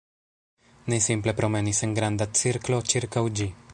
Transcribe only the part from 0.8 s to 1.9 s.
Ni simple promenis